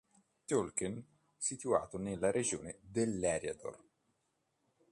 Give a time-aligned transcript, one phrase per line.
[0.47, 1.03] Tolkien,
[1.37, 3.79] situato nella regione dell'Eriador.